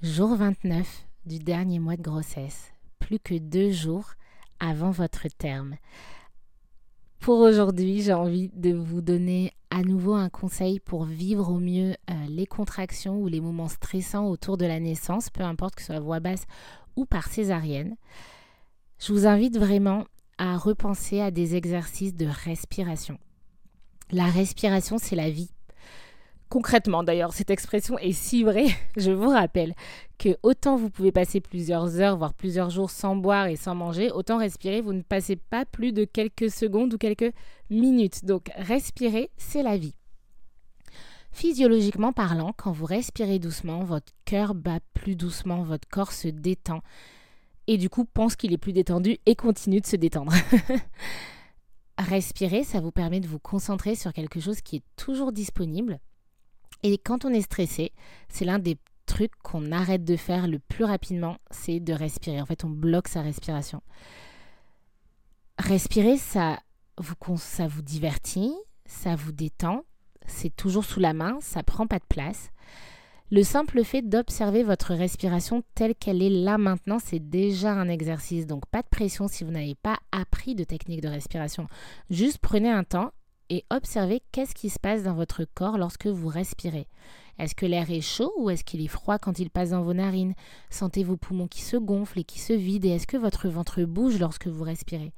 Jour 0.00 0.36
29 0.36 1.08
du 1.26 1.40
dernier 1.40 1.80
mois 1.80 1.96
de 1.96 2.02
grossesse. 2.02 2.70
Plus 3.00 3.18
que 3.18 3.36
deux 3.36 3.72
jours 3.72 4.12
avant 4.60 4.92
votre 4.92 5.26
terme. 5.26 5.74
Pour 7.18 7.40
aujourd'hui, 7.40 8.00
j'ai 8.02 8.12
envie 8.12 8.48
de 8.54 8.72
vous 8.72 9.00
donner 9.00 9.52
à 9.70 9.82
nouveau 9.82 10.14
un 10.14 10.28
conseil 10.28 10.78
pour 10.78 11.04
vivre 11.04 11.50
au 11.50 11.58
mieux 11.58 11.96
euh, 12.10 12.14
les 12.28 12.46
contractions 12.46 13.20
ou 13.20 13.26
les 13.26 13.40
moments 13.40 13.66
stressants 13.66 14.28
autour 14.28 14.56
de 14.56 14.66
la 14.66 14.78
naissance, 14.78 15.30
peu 15.30 15.42
importe 15.42 15.74
que 15.74 15.82
ce 15.82 15.88
soit 15.88 15.98
voix 15.98 16.20
basse 16.20 16.44
ou 16.94 17.04
par 17.04 17.26
césarienne. 17.26 17.96
Je 19.00 19.12
vous 19.12 19.26
invite 19.26 19.58
vraiment 19.58 20.04
à 20.38 20.56
repenser 20.58 21.20
à 21.20 21.32
des 21.32 21.56
exercices 21.56 22.14
de 22.14 22.26
respiration. 22.26 23.18
La 24.12 24.26
respiration, 24.26 24.98
c'est 24.98 25.16
la 25.16 25.28
vie. 25.28 25.50
Concrètement, 26.48 27.02
d'ailleurs, 27.02 27.34
cette 27.34 27.50
expression 27.50 27.98
est 27.98 28.12
si 28.12 28.42
vraie. 28.42 28.68
Je 28.96 29.10
vous 29.10 29.28
rappelle 29.28 29.74
que 30.18 30.36
autant 30.42 30.76
vous 30.76 30.88
pouvez 30.88 31.12
passer 31.12 31.40
plusieurs 31.40 32.00
heures, 32.00 32.16
voire 32.16 32.32
plusieurs 32.32 32.70
jours 32.70 32.90
sans 32.90 33.16
boire 33.16 33.46
et 33.46 33.56
sans 33.56 33.74
manger, 33.74 34.10
autant 34.10 34.38
respirer, 34.38 34.80
vous 34.80 34.94
ne 34.94 35.02
passez 35.02 35.36
pas 35.36 35.64
plus 35.64 35.92
de 35.92 36.04
quelques 36.04 36.50
secondes 36.50 36.94
ou 36.94 36.98
quelques 36.98 37.32
minutes. 37.68 38.24
Donc, 38.24 38.50
respirer, 38.56 39.30
c'est 39.36 39.62
la 39.62 39.76
vie. 39.76 39.94
Physiologiquement 41.32 42.12
parlant, 42.12 42.54
quand 42.56 42.72
vous 42.72 42.86
respirez 42.86 43.38
doucement, 43.38 43.84
votre 43.84 44.12
cœur 44.24 44.54
bat 44.54 44.80
plus 44.94 45.14
doucement, 45.14 45.62
votre 45.62 45.86
corps 45.88 46.12
se 46.12 46.28
détend 46.28 46.80
et 47.68 47.76
du 47.76 47.90
coup 47.90 48.04
pense 48.04 48.34
qu'il 48.34 48.52
est 48.52 48.58
plus 48.58 48.72
détendu 48.72 49.18
et 49.26 49.36
continue 49.36 49.80
de 49.80 49.86
se 49.86 49.94
détendre. 49.96 50.32
Respirer, 51.98 52.64
ça 52.64 52.80
vous 52.80 52.90
permet 52.90 53.20
de 53.20 53.28
vous 53.28 53.38
concentrer 53.38 53.94
sur 53.94 54.12
quelque 54.12 54.40
chose 54.40 54.62
qui 54.62 54.76
est 54.76 54.84
toujours 54.96 55.32
disponible 55.32 56.00
et 56.82 56.98
quand 56.98 57.24
on 57.24 57.30
est 57.30 57.42
stressé, 57.42 57.92
c'est 58.28 58.44
l'un 58.44 58.58
des 58.58 58.78
trucs 59.06 59.34
qu'on 59.42 59.72
arrête 59.72 60.04
de 60.04 60.16
faire 60.16 60.46
le 60.46 60.58
plus 60.58 60.84
rapidement, 60.84 61.38
c'est 61.50 61.80
de 61.80 61.92
respirer. 61.92 62.40
En 62.40 62.46
fait, 62.46 62.64
on 62.64 62.70
bloque 62.70 63.08
sa 63.08 63.22
respiration. 63.22 63.82
Respirer, 65.58 66.18
ça 66.18 66.60
vous, 66.98 67.82
divertit, 67.82 68.54
ça 68.86 69.16
vous 69.16 69.32
détend, 69.32 69.84
c'est 70.26 70.54
toujours 70.54 70.84
sous 70.84 71.00
la 71.00 71.14
main, 71.14 71.38
ça 71.40 71.62
prend 71.62 71.86
pas 71.86 71.98
de 71.98 72.04
place. 72.08 72.50
Le 73.30 73.42
simple 73.42 73.84
fait 73.84 74.00
d'observer 74.00 74.62
votre 74.62 74.94
respiration 74.94 75.62
telle 75.74 75.94
qu'elle 75.94 76.22
est 76.22 76.30
là 76.30 76.56
maintenant, 76.56 76.98
c'est 76.98 77.18
déjà 77.18 77.72
un 77.72 77.88
exercice. 77.88 78.46
Donc 78.46 78.64
pas 78.66 78.80
de 78.80 78.88
pression 78.88 79.28
si 79.28 79.44
vous 79.44 79.50
n'avez 79.50 79.74
pas 79.74 79.98
appris 80.12 80.54
de 80.54 80.64
technique 80.64 81.02
de 81.02 81.08
respiration. 81.08 81.66
Juste 82.08 82.38
prenez 82.38 82.70
un 82.70 82.84
temps 82.84 83.12
et 83.50 83.64
observez 83.70 84.22
qu'est-ce 84.32 84.54
qui 84.54 84.70
se 84.70 84.78
passe 84.78 85.02
dans 85.02 85.14
votre 85.14 85.44
corps 85.44 85.78
lorsque 85.78 86.06
vous 86.06 86.28
respirez. 86.28 86.88
Est-ce 87.38 87.54
que 87.54 87.66
l'air 87.66 87.88
est 87.90 88.00
chaud 88.00 88.32
ou 88.36 88.50
est-ce 88.50 88.64
qu'il 88.64 88.82
est 88.82 88.88
froid 88.88 89.18
quand 89.18 89.38
il 89.38 89.48
passe 89.48 89.70
dans 89.70 89.82
vos 89.82 89.94
narines? 89.94 90.34
Sentez 90.70 91.04
vos 91.04 91.16
poumons 91.16 91.46
qui 91.46 91.62
se 91.62 91.76
gonflent 91.76 92.18
et 92.18 92.24
qui 92.24 92.40
se 92.40 92.52
vident 92.52 92.88
et 92.88 92.96
est-ce 92.96 93.06
que 93.06 93.16
votre 93.16 93.48
ventre 93.48 93.82
bouge 93.84 94.18
lorsque 94.18 94.48
vous 94.48 94.64
respirez? 94.64 95.12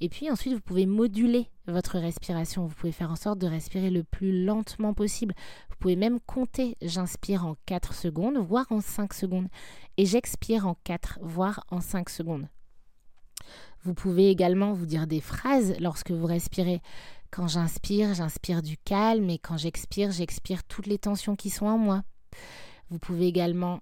Et 0.00 0.08
puis 0.08 0.30
ensuite, 0.30 0.54
vous 0.54 0.62
pouvez 0.62 0.86
moduler 0.86 1.50
votre 1.66 1.98
respiration. 1.98 2.66
Vous 2.66 2.74
pouvez 2.74 2.92
faire 2.92 3.10
en 3.10 3.16
sorte 3.16 3.38
de 3.38 3.46
respirer 3.46 3.90
le 3.90 4.02
plus 4.02 4.44
lentement 4.44 4.94
possible. 4.94 5.34
Vous 5.68 5.76
pouvez 5.78 5.96
même 5.96 6.20
compter. 6.20 6.78
J'inspire 6.80 7.44
en 7.44 7.56
4 7.66 7.92
secondes, 7.92 8.38
voire 8.38 8.66
en 8.70 8.80
5 8.80 9.12
secondes. 9.12 9.48
Et 9.98 10.06
j'expire 10.06 10.66
en 10.66 10.76
4, 10.84 11.18
voire 11.20 11.64
en 11.70 11.82
5 11.82 12.08
secondes. 12.08 12.48
Vous 13.84 13.94
pouvez 13.94 14.28
également 14.28 14.72
vous 14.72 14.86
dire 14.86 15.06
des 15.06 15.20
phrases 15.20 15.74
lorsque 15.78 16.10
vous 16.10 16.26
respirez. 16.26 16.80
Quand 17.30 17.46
j'inspire, 17.46 18.14
j'inspire 18.14 18.62
du 18.62 18.76
calme 18.78 19.28
et 19.30 19.38
quand 19.38 19.56
j'expire, 19.56 20.10
j'expire 20.10 20.64
toutes 20.64 20.86
les 20.86 20.98
tensions 20.98 21.36
qui 21.36 21.50
sont 21.50 21.66
en 21.66 21.78
moi. 21.78 22.02
Vous 22.90 22.98
pouvez 22.98 23.26
également 23.26 23.80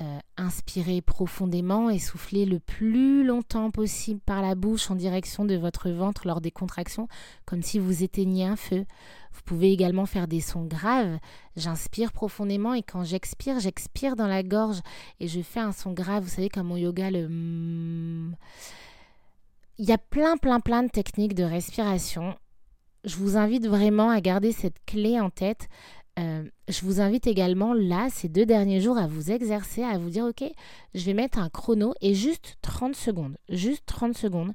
euh, 0.00 0.18
inspirer 0.36 1.00
profondément 1.02 1.90
et 1.90 1.98
souffler 1.98 2.44
le 2.44 2.58
plus 2.58 3.24
longtemps 3.24 3.70
possible 3.70 4.20
par 4.20 4.42
la 4.42 4.54
bouche 4.54 4.90
en 4.90 4.94
direction 4.94 5.44
de 5.44 5.54
votre 5.54 5.90
ventre 5.90 6.26
lors 6.26 6.40
des 6.40 6.50
contractions, 6.50 7.08
comme 7.44 7.62
si 7.62 7.78
vous 7.78 8.02
éteigniez 8.02 8.46
un 8.46 8.56
feu. 8.56 8.84
Vous 9.32 9.42
pouvez 9.44 9.70
également 9.70 10.06
faire 10.06 10.28
des 10.28 10.40
sons 10.40 10.64
graves. 10.64 11.18
J'inspire 11.56 12.12
profondément 12.12 12.74
et 12.74 12.82
quand 12.82 13.04
j'expire, 13.04 13.60
j'expire 13.60 14.16
dans 14.16 14.26
la 14.26 14.42
gorge 14.42 14.80
et 15.20 15.28
je 15.28 15.40
fais 15.40 15.60
un 15.60 15.72
son 15.72 15.92
grave. 15.92 16.24
Vous 16.24 16.30
savez, 16.30 16.48
comme 16.48 16.72
au 16.72 16.76
yoga, 16.76 17.10
le... 17.10 17.28
Il 19.78 19.84
y 19.88 19.92
a 19.92 19.98
plein, 19.98 20.36
plein, 20.36 20.60
plein 20.60 20.82
de 20.82 20.90
techniques 20.90 21.34
de 21.34 21.44
respiration 21.44 22.34
je 23.04 23.16
vous 23.16 23.36
invite 23.36 23.66
vraiment 23.66 24.10
à 24.10 24.20
garder 24.20 24.52
cette 24.52 24.84
clé 24.86 25.18
en 25.18 25.30
tête. 25.30 25.68
Euh, 26.18 26.44
je 26.68 26.80
vous 26.82 27.00
invite 27.00 27.26
également 27.26 27.72
là, 27.72 28.08
ces 28.10 28.28
deux 28.28 28.46
derniers 28.46 28.80
jours, 28.80 28.98
à 28.98 29.06
vous 29.06 29.30
exercer, 29.30 29.82
à 29.82 29.98
vous 29.98 30.10
dire, 30.10 30.24
ok, 30.26 30.44
je 30.94 31.04
vais 31.04 31.14
mettre 31.14 31.38
un 31.38 31.48
chrono 31.48 31.94
et 32.00 32.14
juste 32.14 32.58
30 32.62 32.94
secondes, 32.94 33.36
juste 33.48 33.84
30 33.86 34.16
secondes, 34.16 34.52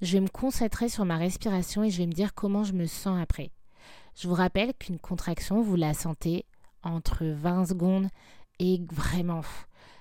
je 0.00 0.12
vais 0.12 0.20
me 0.20 0.28
concentrer 0.28 0.88
sur 0.88 1.04
ma 1.04 1.16
respiration 1.16 1.82
et 1.84 1.90
je 1.90 1.98
vais 1.98 2.06
me 2.06 2.12
dire 2.12 2.34
comment 2.34 2.64
je 2.64 2.72
me 2.72 2.86
sens 2.86 3.20
après. 3.20 3.50
Je 4.14 4.28
vous 4.28 4.34
rappelle 4.34 4.74
qu'une 4.74 4.98
contraction, 4.98 5.60
vous 5.60 5.76
la 5.76 5.94
sentez 5.94 6.44
entre 6.82 7.24
20 7.24 7.66
secondes 7.66 8.08
et 8.58 8.80
vraiment, 8.92 9.40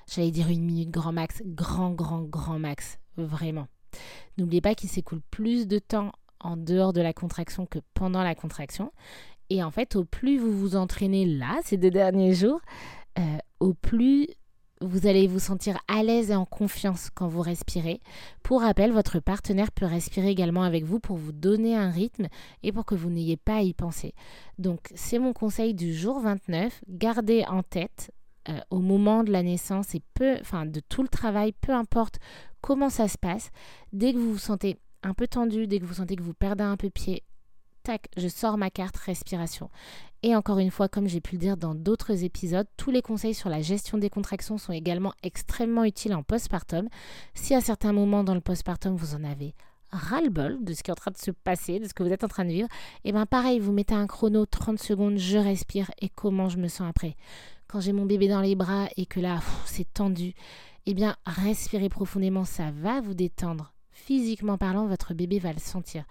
j'allais 0.08 0.32
dire 0.32 0.50
une 0.50 0.64
minute 0.64 0.92
grand 0.92 1.14
max, 1.14 1.42
grand, 1.46 1.92
grand, 1.92 2.22
grand 2.22 2.60
max, 2.60 3.00
vraiment. 3.18 3.68
N'oubliez 4.38 4.62
pas 4.62 4.76
qu'il 4.76 4.90
s'écoule 4.90 5.22
plus 5.32 5.68
de 5.68 5.80
temps 5.80 6.12
en 6.44 6.58
dehors 6.58 6.94
de 6.94 7.02
la 7.02 7.14
contraction 7.14 7.66
que 7.66 7.80
pendant 7.94 8.24
la 8.24 8.36
contraction. 8.36 8.92
Et 9.50 9.64
en 9.64 9.72
fait, 9.72 9.96
au 9.96 10.06
plus 10.06 10.38
vous 10.38 10.52
vous 10.52 10.76
entraînez 10.76 11.26
là, 11.26 11.60
ces 11.64 11.78
deux 11.78 11.92
derniers 11.92 12.34
jours, 12.34 12.62
euh, 13.20 13.38
au 13.60 13.74
plus 13.74 14.28
vous 14.82 15.06
allez 15.06 15.28
vous 15.28 15.40
sentir 15.40 15.78
à 15.88 16.04
l'aise 16.04 16.32
et 16.32 16.36
en 16.36 16.46
confiance 16.46 17.10
quand 17.14 17.28
vous 17.28 17.42
respirez. 17.42 18.02
Pour 18.44 18.62
rappel, 18.62 18.92
votre 18.92 19.20
partenaire 19.20 19.72
peut 19.72 19.86
respirer 19.86 20.30
également 20.30 20.64
avec 20.64 20.84
vous 20.84 21.00
pour 21.00 21.18
vous 21.18 21.32
donner 21.32 21.76
un 21.76 21.90
rythme 21.90 22.28
et 22.64 22.72
pour 22.72 22.86
que 22.86 22.96
vous 22.96 23.10
n'ayez 23.10 23.38
pas 23.38 23.58
à 23.58 23.62
y 23.62 23.74
penser. 23.74 24.14
Donc, 24.58 24.80
c'est 24.96 25.20
mon 25.20 25.34
conseil 25.34 25.74
du 25.74 25.94
jour 25.94 26.20
29. 26.20 26.82
Gardez 26.90 27.46
en 27.48 27.62
tête 27.62 28.12
euh, 28.50 28.60
au 28.72 28.80
moment 28.80 29.24
de 29.24 29.32
la 29.32 29.44
naissance 29.44 29.94
et 29.94 30.02
peu, 30.16 30.38
enfin 30.42 30.66
de 30.66 30.80
tout 30.80 31.04
le 31.04 31.10
travail, 31.10 31.54
peu 31.62 31.74
importe 31.74 32.18
comment 32.62 32.90
ça 32.90 33.08
se 33.08 33.18
passe, 33.18 33.52
dès 33.94 34.14
que 34.14 34.18
vous 34.18 34.34
vous 34.34 34.40
sentez 34.40 34.80
un 35.04 35.14
peu 35.14 35.28
tendu, 35.28 35.68
dès 35.68 35.80
que 35.80 35.86
vous 35.86 35.96
sentez 35.96 36.16
que 36.16 36.24
vous 36.24 36.34
perdez 36.34 36.64
un 36.64 36.78
peu 36.78 36.90
pied, 36.90 37.24
tac, 37.84 38.08
je 38.18 38.28
sors 38.28 38.58
ma 38.58 38.70
carte 38.70 38.98
respiration. 38.98 39.70
Et 40.24 40.36
encore 40.36 40.60
une 40.60 40.72
fois, 40.72 40.88
comme 40.88 41.08
j'ai 41.08 41.22
pu 41.22 41.36
le 41.36 41.40
dire 41.40 41.58
dans 41.58 41.74
d'autres 41.74 42.24
épisodes, 42.24 42.68
tous 42.78 42.92
les 42.92 43.02
conseils 43.02 43.34
sur 43.34 43.50
la 43.50 43.62
gestion 43.62 43.98
des 43.98 44.10
contractions 44.10 44.58
sont 44.58 44.74
également 44.74 45.14
extrêmement 45.24 45.84
utiles 45.84 46.14
en 46.14 46.24
postpartum. 46.24 46.88
Si 47.34 47.56
à 47.56 47.62
certains 47.62 47.94
moments 47.94 48.24
dans 48.24 48.36
le 48.36 48.42
postpartum 48.42 48.96
vous 48.96 49.16
en 49.16 49.24
avez 49.24 49.56
ras-le-bol 49.92 50.64
de 50.64 50.74
ce 50.74 50.84
qui 50.84 50.90
est 50.90 50.94
en 50.94 50.96
train 50.96 51.12
de 51.12 51.18
se 51.18 51.32
passer, 51.32 51.80
de 51.80 51.88
ce 51.88 51.94
que 51.94 52.04
vous 52.04 52.14
êtes 52.14 52.24
en 52.24 52.30
train 52.30 52.46
de 52.46 52.52
vivre, 52.52 52.70
et 53.04 53.10
eh 53.10 53.12
bien 53.12 53.26
pareil, 53.26 53.60
vous 53.60 53.74
mettez 53.74 53.94
un 53.94 54.08
chrono 54.08 54.46
30 54.46 54.80
secondes, 54.80 55.18
je 55.18 55.38
respire 55.38 55.92
et 56.00 56.08
comment 56.08 56.48
je 56.48 56.58
me 56.58 56.70
sens 56.70 56.90
après. 56.90 57.16
Quand 57.68 57.82
j'ai 57.82 57.92
mon 57.92 58.06
bébé 58.06 58.30
dans 58.30 58.42
les 58.42 58.56
bras 58.56 58.88
et 58.96 59.06
que 59.06 59.20
là, 59.20 59.42
c'est 59.66 59.92
tendu, 59.92 60.34
eh 60.86 60.94
bien 60.94 61.16
respirez 61.26 61.90
profondément, 61.90 62.46
ça 62.46 62.72
va 62.72 63.02
vous 63.02 63.14
détendre 63.14 63.74
physiquement 63.92 64.58
parlant, 64.58 64.88
votre 64.88 65.14
bébé 65.14 65.40
va 65.40 65.54
le 65.54 65.60
sentir. 65.60 66.06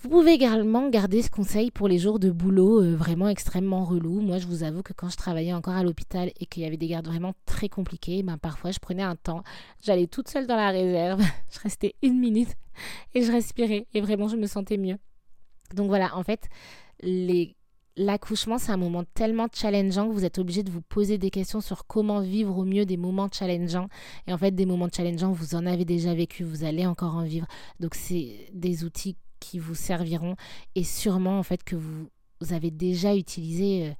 Vous 0.00 0.10
pouvez 0.10 0.34
également 0.34 0.88
garder 0.90 1.22
ce 1.22 1.30
conseil 1.30 1.72
pour 1.72 1.88
les 1.88 1.98
jours 1.98 2.20
de 2.20 2.30
boulot 2.30 2.80
euh, 2.80 2.94
vraiment 2.94 3.28
extrêmement 3.28 3.84
relous. 3.84 4.20
Moi, 4.20 4.38
je 4.38 4.46
vous 4.46 4.62
avoue 4.62 4.84
que 4.84 4.92
quand 4.92 5.08
je 5.08 5.16
travaillais 5.16 5.52
encore 5.52 5.74
à 5.74 5.82
l'hôpital 5.82 6.30
et 6.38 6.46
qu'il 6.46 6.62
y 6.62 6.66
avait 6.66 6.76
des 6.76 6.86
gardes 6.86 7.08
vraiment 7.08 7.34
très 7.46 7.68
compliqués, 7.68 8.22
ben 8.22 8.38
parfois 8.38 8.70
je 8.70 8.78
prenais 8.78 9.02
un 9.02 9.16
temps, 9.16 9.42
j'allais 9.82 10.06
toute 10.06 10.28
seule 10.28 10.46
dans 10.46 10.54
la 10.54 10.70
réserve, 10.70 11.20
je 11.50 11.58
restais 11.58 11.96
une 12.02 12.20
minute 12.20 12.54
et 13.14 13.22
je 13.22 13.32
respirais 13.32 13.88
et 13.92 14.00
vraiment 14.00 14.28
je 14.28 14.36
me 14.36 14.46
sentais 14.46 14.76
mieux. 14.76 14.98
Donc 15.74 15.88
voilà, 15.88 16.16
en 16.16 16.22
fait, 16.22 16.48
les 17.00 17.56
l'accouchement, 17.98 18.58
c'est 18.58 18.72
un 18.72 18.76
moment 18.76 19.04
tellement 19.14 19.48
challengeant 19.52 20.08
que 20.08 20.12
vous 20.12 20.24
êtes 20.24 20.38
obligé 20.38 20.62
de 20.62 20.70
vous 20.70 20.80
poser 20.80 21.18
des 21.18 21.30
questions 21.30 21.60
sur 21.60 21.86
comment 21.86 22.20
vivre 22.20 22.56
au 22.56 22.64
mieux 22.64 22.86
des 22.86 22.96
moments 22.96 23.28
challengeants. 23.30 23.88
Et 24.26 24.32
en 24.32 24.38
fait, 24.38 24.52
des 24.52 24.66
moments 24.66 24.88
challengeants, 24.90 25.32
vous 25.32 25.54
en 25.54 25.66
avez 25.66 25.84
déjà 25.84 26.14
vécu, 26.14 26.44
vous 26.44 26.64
allez 26.64 26.86
encore 26.86 27.16
en 27.16 27.24
vivre. 27.24 27.46
Donc, 27.80 27.94
c'est 27.94 28.48
des 28.52 28.84
outils 28.84 29.16
qui 29.40 29.58
vous 29.58 29.74
serviront 29.74 30.36
et 30.74 30.84
sûrement, 30.84 31.38
en 31.38 31.42
fait, 31.42 31.62
que 31.64 31.76
vous, 31.76 32.08
avez 32.50 32.70
déjà 32.70 33.16
utilisé. 33.16 33.88
Euh, 33.88 33.92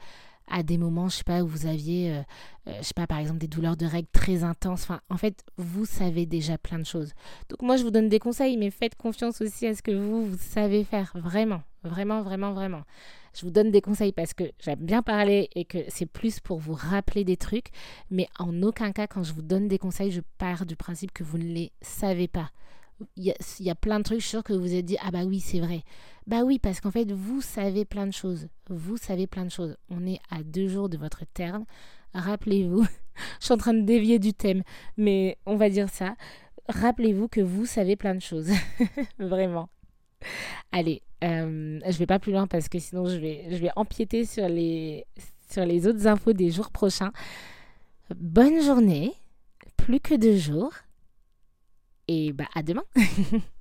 à 0.50 0.62
des 0.62 0.78
moments, 0.78 1.08
je 1.08 1.16
sais 1.16 1.24
pas, 1.24 1.42
où 1.42 1.46
vous 1.46 1.66
aviez, 1.66 2.12
euh, 2.12 2.22
euh, 2.68 2.72
je 2.78 2.82
sais 2.82 2.94
pas, 2.94 3.06
par 3.06 3.18
exemple, 3.18 3.38
des 3.38 3.48
douleurs 3.48 3.76
de 3.76 3.86
règles 3.86 4.08
très 4.12 4.44
intenses. 4.44 4.82
Enfin, 4.82 5.00
en 5.10 5.16
fait, 5.16 5.44
vous 5.56 5.84
savez 5.84 6.26
déjà 6.26 6.58
plein 6.58 6.78
de 6.78 6.86
choses. 6.86 7.12
Donc 7.48 7.62
moi, 7.62 7.76
je 7.76 7.84
vous 7.84 7.90
donne 7.90 8.08
des 8.08 8.18
conseils, 8.18 8.56
mais 8.56 8.70
faites 8.70 8.96
confiance 8.96 9.40
aussi 9.40 9.66
à 9.66 9.74
ce 9.74 9.82
que 9.82 9.90
vous, 9.90 10.26
vous 10.26 10.38
savez 10.38 10.84
faire. 10.84 11.12
Vraiment, 11.14 11.62
vraiment, 11.82 12.22
vraiment, 12.22 12.52
vraiment. 12.52 12.82
Je 13.34 13.42
vous 13.42 13.50
donne 13.50 13.70
des 13.70 13.80
conseils 13.80 14.12
parce 14.12 14.34
que 14.34 14.44
j'aime 14.60 14.80
bien 14.80 15.02
parler 15.02 15.48
et 15.54 15.64
que 15.64 15.78
c'est 15.88 16.06
plus 16.06 16.40
pour 16.40 16.58
vous 16.58 16.74
rappeler 16.74 17.24
des 17.24 17.36
trucs, 17.36 17.68
mais 18.10 18.28
en 18.38 18.62
aucun 18.62 18.92
cas, 18.92 19.06
quand 19.06 19.22
je 19.22 19.32
vous 19.32 19.42
donne 19.42 19.68
des 19.68 19.78
conseils, 19.78 20.10
je 20.10 20.22
pars 20.38 20.66
du 20.66 20.76
principe 20.76 21.12
que 21.12 21.22
vous 21.22 21.38
ne 21.38 21.44
les 21.44 21.72
savez 21.80 22.26
pas. 22.26 22.50
Il 23.16 23.32
y, 23.60 23.70
a, 23.70 23.74
plein 23.74 23.98
de 23.98 24.04
trucs, 24.04 24.18
je 24.18 24.24
suis 24.24 24.30
sûre 24.30 24.42
que 24.42 24.52
vous 24.52 24.60
vous 24.60 24.74
êtes 24.74 24.84
dit, 24.84 24.96
ah 25.00 25.10
bah 25.10 25.24
oui, 25.24 25.40
c'est 25.40 25.60
vrai. 25.60 25.82
Bah 26.26 26.42
oui, 26.42 26.58
parce 26.58 26.80
qu'en 26.80 26.90
fait, 26.90 27.10
vous 27.12 27.40
savez 27.40 27.84
plein 27.84 28.06
de 28.06 28.12
choses. 28.12 28.48
Vous 28.68 28.96
savez 28.96 29.26
plein 29.26 29.44
de 29.44 29.50
choses. 29.50 29.76
On 29.88 30.04
est 30.06 30.20
à 30.30 30.42
deux 30.42 30.68
jours 30.68 30.88
de 30.88 30.96
votre 30.96 31.24
terme. 31.32 31.64
Rappelez-vous, 32.12 32.84
Je 33.40 33.44
suis 33.44 33.54
en 33.54 33.58
train 33.58 33.74
de 33.74 33.82
dévier 33.82 34.18
du 34.18 34.32
thème, 34.32 34.62
mais 34.96 35.38
on 35.46 35.56
va 35.56 35.70
dire 35.70 35.88
ça. 35.88 36.16
Rappelez-vous 36.68 37.28
que 37.28 37.40
vous 37.40 37.66
savez 37.66 37.96
plein 37.96 38.14
de 38.14 38.20
choses. 38.20 38.50
Vraiment. 39.18 39.68
Allez, 40.72 41.02
euh, 41.24 41.80
je 41.86 41.98
vais 41.98 42.06
pas 42.06 42.18
plus 42.18 42.32
loin 42.32 42.46
parce 42.46 42.68
que 42.68 42.78
sinon 42.78 43.06
je 43.06 43.16
vais, 43.16 43.46
je 43.50 43.56
vais 43.56 43.70
empiéter 43.76 44.24
sur 44.24 44.48
les, 44.48 45.06
sur 45.48 45.64
les 45.64 45.86
autres 45.86 46.06
infos 46.06 46.32
des 46.32 46.50
jours 46.50 46.70
prochains. 46.70 47.12
Bonne 48.16 48.62
journée, 48.62 49.12
plus 49.76 50.00
que 50.00 50.14
deux 50.14 50.36
jours, 50.36 50.72
et 52.08 52.32
bah 52.32 52.48
à 52.54 52.62
demain 52.62 52.84